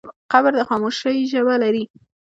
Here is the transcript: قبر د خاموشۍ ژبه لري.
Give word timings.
قبر 0.31 0.51
د 0.59 0.61
خاموشۍ 0.69 1.17
ژبه 1.31 1.55
لري. 1.63 1.83